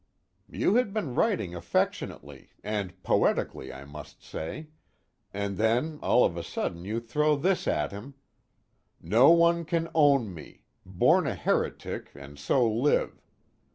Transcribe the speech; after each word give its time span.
"You 0.49 0.73
had 0.77 0.93
been 0.95 1.13
writing 1.13 1.53
affectionately 1.53 2.53
and 2.63 3.03
poetically, 3.03 3.71
I 3.71 3.85
must 3.85 4.23
say 4.23 4.69
and 5.31 5.57
then 5.57 5.99
all 6.01 6.25
of 6.25 6.35
a 6.37 6.43
sudden 6.43 6.83
you 6.83 6.99
throw 6.99 7.35
this 7.35 7.67
at 7.67 7.91
him: 7.91 8.15
'No 8.99 9.29
one 9.29 9.63
can 9.63 9.89
own 9.93 10.33
me 10.33 10.63
born 10.87 11.27
a 11.27 11.35
heretic 11.35 12.09
and 12.15 12.39
so 12.39 12.67
live.' 12.67 13.21